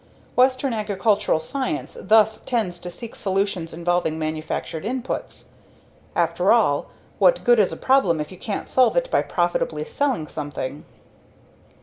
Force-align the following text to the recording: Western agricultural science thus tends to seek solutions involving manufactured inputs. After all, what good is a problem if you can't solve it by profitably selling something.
Western 0.35 0.73
agricultural 0.73 1.39
science 1.39 1.95
thus 2.01 2.39
tends 2.47 2.79
to 2.79 2.89
seek 2.89 3.15
solutions 3.15 3.71
involving 3.71 4.17
manufactured 4.17 4.83
inputs. 4.83 5.43
After 6.15 6.51
all, 6.51 6.87
what 7.19 7.43
good 7.43 7.59
is 7.59 7.71
a 7.71 7.77
problem 7.77 8.19
if 8.19 8.31
you 8.31 8.37
can't 8.39 8.67
solve 8.67 8.97
it 8.97 9.11
by 9.11 9.21
profitably 9.21 9.85
selling 9.85 10.25
something. 10.27 10.85